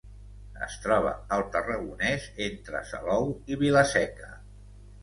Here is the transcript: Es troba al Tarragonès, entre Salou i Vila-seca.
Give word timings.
Es 0.67 0.77
troba 0.85 1.11
al 1.37 1.45
Tarragonès, 1.57 2.27
entre 2.47 2.85
Salou 2.95 3.31
i 3.55 3.61
Vila-seca. 3.67 4.35